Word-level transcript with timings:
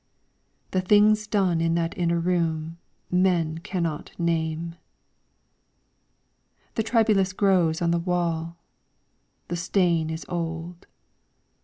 The 0.71 0.81
things 0.81 1.27
done 1.27 1.61
in 1.61 1.75
that 1.75 1.95
inner 1.95 2.19
room 2.19 2.79
Men 3.11 3.59
cannot 3.59 4.13
name. 4.17 4.73
The 6.73 6.81
tribulus 6.81 7.33
grows 7.33 7.83
on 7.83 7.91
the 7.91 7.99
wall. 7.99 8.57
The 9.49 9.57
stain 9.57 10.09
is 10.09 10.25
old. 10.27 10.87